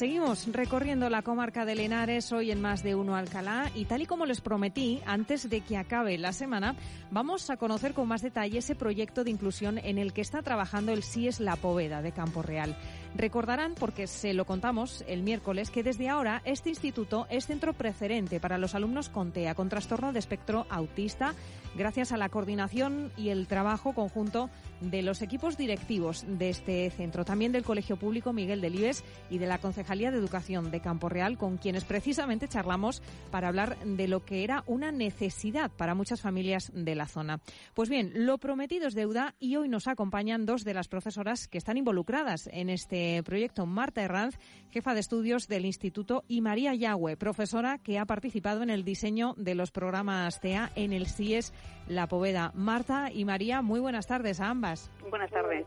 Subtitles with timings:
[0.00, 4.06] Seguimos recorriendo la comarca de Lenares hoy en más de uno Alcalá y tal y
[4.06, 6.74] como les prometí, antes de que acabe la semana,
[7.10, 10.92] vamos a conocer con más detalle ese proyecto de inclusión en el que está trabajando
[10.92, 12.78] el CIES La Poveda de Campo Real.
[13.14, 18.40] Recordarán, porque se lo contamos el miércoles, que desde ahora este instituto es centro preferente
[18.40, 21.34] para los alumnos con TEA, con trastorno de espectro autista,
[21.74, 24.50] gracias a la coordinación y el trabajo conjunto
[24.80, 29.46] de los equipos directivos de este centro, también del Colegio Público Miguel Delibes y de
[29.46, 34.24] la Concejalía de Educación de Campo Real, con quienes precisamente charlamos para hablar de lo
[34.24, 37.40] que era una necesidad para muchas familias de la zona.
[37.74, 41.58] Pues bien, lo prometido es deuda y hoy nos acompañan dos de las profesoras que
[41.58, 43.66] están involucradas en este proyecto.
[43.66, 44.38] Marta Herranz,
[44.70, 49.34] jefa de estudios del Instituto, y María Yagüe, profesora que ha participado en el diseño
[49.36, 51.52] de los programas TEA en el CIES
[51.90, 52.52] La Poveda.
[52.54, 54.90] Marta y María, muy buenas tardes a ambas.
[55.08, 55.66] Buenas tardes.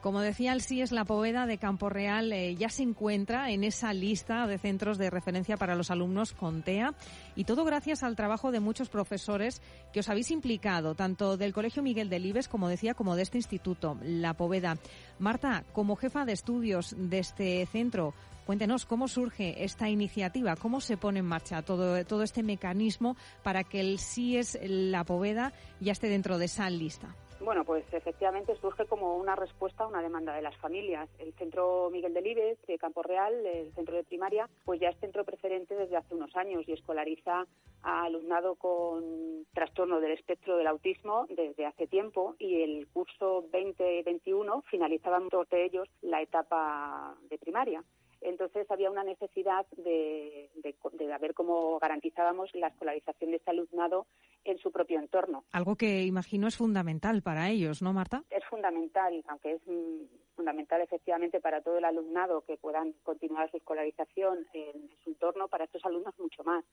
[0.00, 3.92] Como decía, el CIES La Poveda de Campo Real eh, ya se encuentra en esa
[3.92, 6.94] lista de centros de referencia para los alumnos con TEA
[7.36, 11.84] y todo gracias al trabajo de muchos profesores que os habéis implicado, tanto del Colegio
[11.84, 14.76] Miguel Delibes, como decía, como de este instituto, La Poveda.
[15.20, 18.12] Marta, como jefa de estudios, de este centro.
[18.50, 23.62] Cuéntenos cómo surge esta iniciativa, cómo se pone en marcha todo, todo este mecanismo para
[23.62, 27.14] que el es La Poveda ya esté dentro de esa lista.
[27.38, 31.08] Bueno, pues efectivamente surge como una respuesta a una demanda de las familias.
[31.20, 35.24] El Centro Miguel Delibes de Campo Real, el centro de primaria, pues ya es centro
[35.24, 37.46] preferente desde hace unos años y escolariza
[37.82, 44.62] a alumnado con trastorno del espectro del autismo desde hace tiempo y el curso 2021
[44.62, 47.84] finalizaban todos de ellos la etapa de primaria.
[48.20, 54.06] Entonces había una necesidad de, de, de ver cómo garantizábamos la escolarización de este alumnado
[54.44, 55.44] en su propio entorno.
[55.52, 58.24] Algo que imagino es fundamental para ellos, ¿no, Marta?
[58.30, 63.56] Es fundamental, aunque es mm, fundamental efectivamente para todo el alumnado que puedan continuar su
[63.56, 66.64] escolarización en su entorno, para estos alumnos mucho más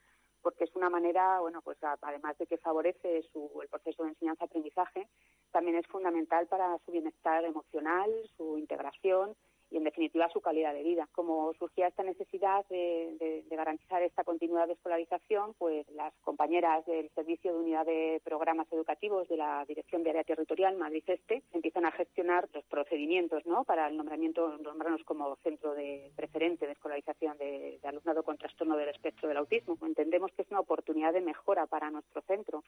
[0.48, 5.08] porque es una manera, bueno, pues además de que favorece su, el proceso de enseñanza-aprendizaje,
[5.52, 9.36] también es fundamental para su bienestar emocional, su integración
[9.70, 11.08] y, en definitiva, su calidad de vida.
[11.12, 17.54] Como surgía esta necesidad de, garantizar esta continuidad de escolarización, pues las compañeras del Servicio
[17.54, 21.92] de Unidad de Programas Educativos de la Dirección de Área Territorial Madrid Este empiezan a
[21.92, 23.64] gestionar los procedimientos ¿no?
[23.64, 28.78] para el nombramiento, nombrarnos como centro de preferente de escolarización de, de alumnado con trastorno
[28.78, 29.78] del espectro del autismo.
[29.82, 32.64] Entendemos que es una oportunidad de mejora para nuestro centro,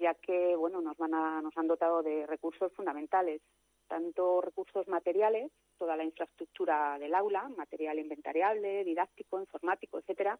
[0.00, 3.42] ya que bueno nos van a, nos han dotado de recursos fundamentales
[3.88, 10.38] tanto recursos materiales, toda la infraestructura del aula, material inventariable, didáctico, informático, etcétera.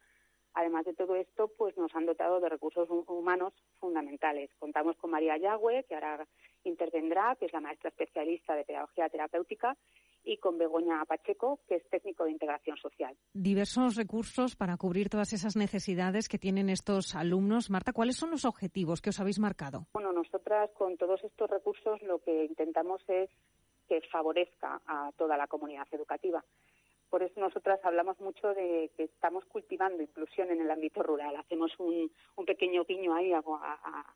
[0.55, 4.51] Además de todo esto, pues nos han dotado de recursos humanos fundamentales.
[4.59, 6.27] Contamos con María Yagüe, que ahora
[6.63, 9.77] intervendrá, que es la maestra especialista de pedagogía terapéutica,
[10.25, 13.17] y con Begoña Pacheco, que es técnico de integración social.
[13.33, 17.71] Diversos recursos para cubrir todas esas necesidades que tienen estos alumnos.
[17.71, 19.87] Marta, ¿cuáles son los objetivos que os habéis marcado?
[19.93, 23.31] Bueno, nosotras con todos estos recursos lo que intentamos es
[23.89, 26.45] que favorezca a toda la comunidad educativa.
[27.11, 31.37] Por eso nosotras hablamos mucho de que estamos cultivando inclusión en el ámbito rural.
[31.37, 32.11] Hacemos un,
[32.45, 34.15] pequeño piño ahí a, a,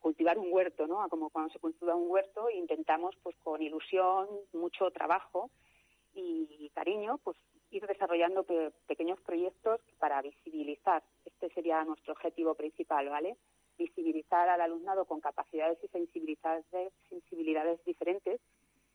[0.00, 1.02] cultivar un huerto, ¿no?
[1.02, 5.50] A como cuando se cultiva un huerto intentamos, pues con ilusión, mucho trabajo
[6.14, 7.36] y cariño, pues
[7.70, 8.44] ir desarrollando
[8.86, 11.02] pequeños proyectos para visibilizar.
[11.24, 13.36] Este sería nuestro objetivo principal, ¿vale?
[13.78, 16.66] Visibilizar al alumnado con capacidades y sensibilidades,
[17.08, 18.40] sensibilidades diferentes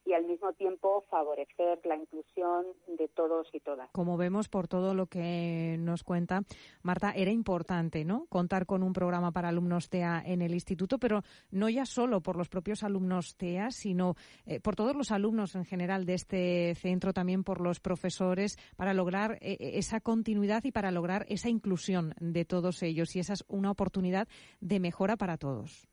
[0.07, 3.89] y al mismo tiempo favorecer la inclusión de todos y todas.
[3.91, 6.43] Como vemos por todo lo que nos cuenta
[6.81, 8.25] Marta, era importante, ¿no?
[8.27, 12.37] Contar con un programa para alumnos TEA en el instituto, pero no ya solo por
[12.37, 17.11] los propios alumnos TEA, sino eh, por todos los alumnos en general de este centro,
[17.11, 22.13] también por los profesores, para lograr eh, eh, esa continuidad y para lograr esa inclusión
[22.19, 23.13] de todos ellos.
[23.15, 24.27] Y esa es una oportunidad
[24.61, 25.89] de mejora para todos.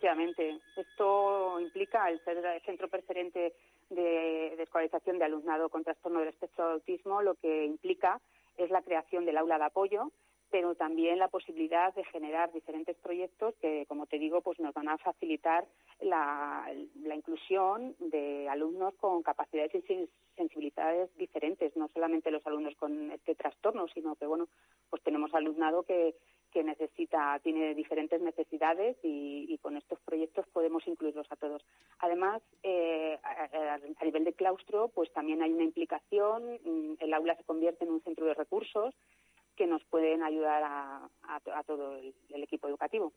[0.00, 2.22] Efectivamente, esto implica el
[2.64, 3.52] centro preferente
[3.90, 8.18] de, escolarización de alumnado con trastorno del espectro de autismo, lo que implica
[8.56, 10.10] es la creación del aula de apoyo,
[10.50, 14.88] pero también la posibilidad de generar diferentes proyectos que, como te digo, pues nos van
[14.88, 15.66] a facilitar
[16.00, 16.66] la,
[17.14, 23.86] inclusión de alumnos con capacidades y sensibilidades diferentes, no solamente los alumnos con este trastorno,
[23.88, 24.48] sino que, bueno,
[24.88, 26.14] pues tenemos alumnado que,
[26.52, 31.62] que necesita, tiene diferentes necesidades y, con estos proyectos podemos incluirlos a todos.
[31.98, 37.44] Además, eh, a, nivel de claustro, pues también hay una implicación, mm, el aula se
[37.44, 38.94] convierte en un centro de recursos
[39.56, 41.08] que nos pueden ayudar a,
[41.66, 43.12] todo el equipo educativo.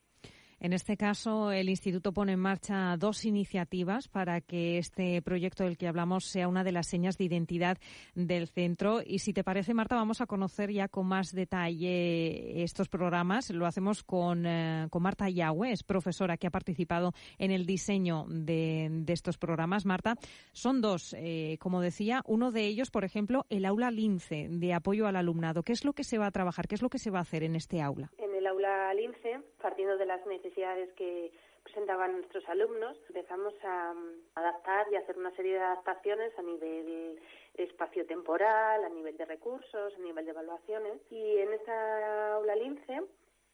[0.63, 5.77] En este caso, el Instituto pone en marcha dos iniciativas para que este proyecto del
[5.77, 7.77] que hablamos sea una de las señas de identidad
[8.15, 9.01] del centro.
[9.05, 13.49] Y si te parece, Marta, vamos a conocer ya con más detalle estos programas.
[13.49, 18.25] Lo hacemos con, eh, con Marta Yahweh, es profesora que ha participado en el diseño
[18.29, 19.85] de, estos programas.
[19.85, 20.15] Marta,
[20.53, 25.07] son dos, eh, como decía, uno de ellos, por ejemplo, el aula Lince de apoyo
[25.07, 25.63] al alumnado.
[25.63, 26.69] ¿Qué es lo que se va a trabajar?
[26.69, 28.09] ¿Qué es lo que se va a hacer en este aula?
[28.53, 31.31] Aula Lince, partiendo de las necesidades que
[31.63, 33.95] presentaban nuestros alumnos, empezamos a
[34.35, 37.19] adaptar y hacer una serie de adaptaciones a nivel
[37.55, 41.01] espacio-temporal, a nivel de recursos, a nivel de evaluaciones.
[41.09, 43.01] Y en esta aula Lince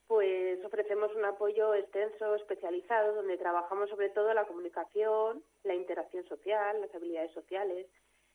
[0.06, 6.80] pues ofrecemos un apoyo extenso, especializado, donde trabajamos sobre todo la comunicación, la interacción social,
[6.80, 7.86] las habilidades sociales,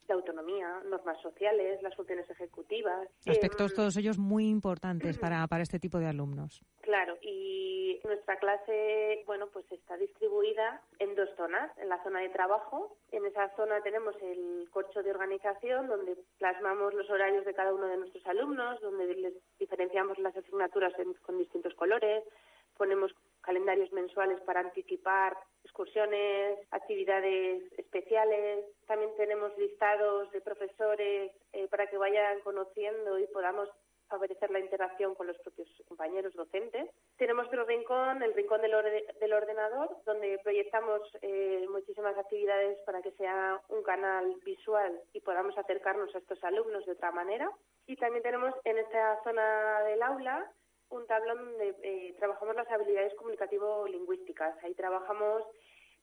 [0.07, 3.07] la autonomía, normas sociales, las funciones ejecutivas.
[3.25, 6.61] Aspectos em, todos ellos muy importantes para, para este tipo de alumnos.
[6.81, 11.71] Claro, y nuestra clase, bueno, pues está distribuida en dos zonas.
[11.77, 16.93] En la zona de trabajo, en esa zona tenemos el corcho de organización, donde plasmamos
[16.93, 20.93] los horarios de cada uno de nuestros alumnos, donde les diferenciamos las asignaturas
[21.23, 22.23] con distintos colores,
[22.77, 23.13] ponemos
[23.45, 28.65] calendarios mensuales para anticipar excursiones, actividades especiales.
[28.87, 33.69] También tenemos listados de profesores eh, para que vayan conociendo y podamos
[34.07, 36.89] favorecer la interacción con los propios compañeros docentes.
[37.17, 38.71] Tenemos otro rincón, el rincón del,
[39.19, 45.57] del ordenador, donde proyectamos eh, muchísimas actividades para que sea un canal visual y podamos
[45.57, 47.49] acercarnos a estos alumnos de otra manera.
[47.87, 50.51] Y también tenemos en esta zona del aula
[50.89, 54.63] un tablón donde eh, trabajamos las habilidades comunicativo-lingüísticas.
[54.63, 55.43] Ahí trabajamos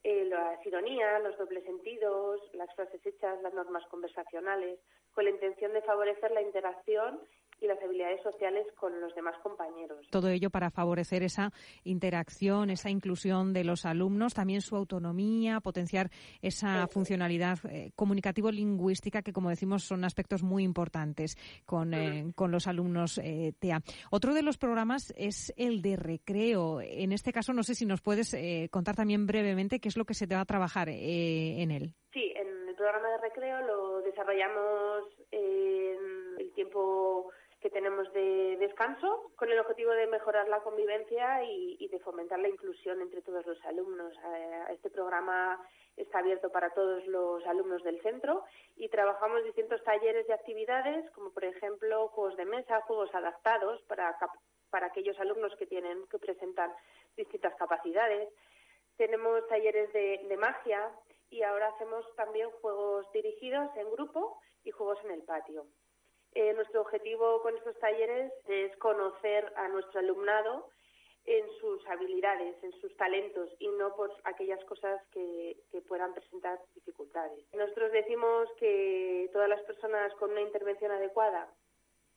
[0.04, 4.80] eh, las ironías, los dobles sentidos, las frases hechas, las normas conversacionales,
[5.14, 7.20] con la intención de favorecer la interacción
[7.62, 10.06] y las habilidades sociales con los demás compañeros.
[10.10, 11.52] Todo ello para favorecer esa
[11.84, 16.10] interacción, esa inclusión de los alumnos, también su autonomía, potenciar
[16.40, 22.66] esa funcionalidad eh, comunicativo-lingüística que, como decimos, son aspectos muy importantes con, eh, con los
[22.66, 23.80] alumnos eh, TEA.
[24.10, 26.80] Otro de los programas es el de recreo.
[26.80, 28.36] En este caso, no sé si nos puedes
[28.70, 31.94] contar también brevemente qué es lo que se te va a trabajar en él.
[32.12, 37.30] Sí, en el programa de recreo lo desarrollamos en el tiempo
[37.62, 42.48] que tenemos de descanso con el objetivo de mejorar la convivencia y, de fomentar la
[42.48, 44.12] inclusión entre todos los alumnos.
[44.34, 45.64] Eh, este programa
[45.96, 48.44] está abierto para todos los alumnos del centro
[48.76, 54.18] y trabajamos distintos talleres y actividades, como por ejemplo juegos de mesa, juegos adaptados para,
[54.70, 56.72] para aquellos alumnos que tienen que presentan
[57.16, 58.28] distintas capacidades.
[58.96, 60.90] Tenemos talleres de, de magia
[61.30, 65.66] y ahora hacemos también juegos dirigidos en grupo y juegos en el patio.
[66.34, 70.68] Eh, nuestro objetivo con estos talleres es conocer a nuestro alumnado
[71.24, 76.58] en sus habilidades, en sus talentos y no por aquellas cosas que, que, puedan presentar
[76.74, 77.44] dificultades.
[77.54, 81.48] Nosotros decimos que todas las personas con una intervención adecuada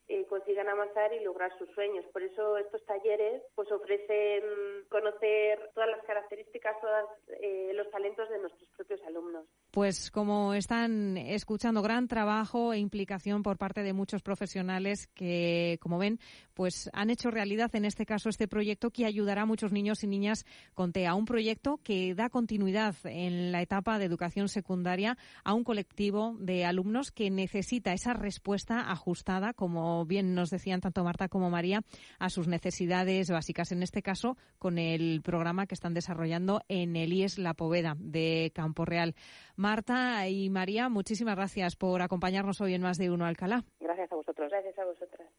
[0.08, 2.06] eh, consigan avanzar y lograr sus sueños.
[2.14, 4.44] Por eso estos talleres pues ofrecen
[4.90, 7.10] conocer todas las características, todos
[7.42, 9.46] eh, los talentos de nuestros propios alumnos.
[9.72, 15.98] Pues como están escuchando, gran trabajo e implicación por parte de muchos profesionales que, como
[15.98, 16.20] ven,
[16.54, 20.08] pues han hecho realidad en este caso este proyecto que ayudará a muchos niños y
[20.08, 21.16] niñas con TEA.
[21.16, 26.64] Un proyecto que da continuidad en la etapa de educación secundaria a un colectivo de
[26.64, 29.54] alumnos que necesita esa respuesta ajustada,
[29.96, 31.80] como bien nos decían tanto Marta como María,
[32.20, 33.72] a sus necesidades básicas.
[33.72, 38.52] En este caso, con el programa que están desarrollando en el IES La Poveda de
[38.54, 39.16] Campo Real.
[39.56, 43.64] Marta y María, muchísimas gracias por acompañarnos hoy en Más de Uno Alcalá.
[43.80, 44.52] Gracias a vosotros.
[44.52, 45.30] Gracias a vosotras.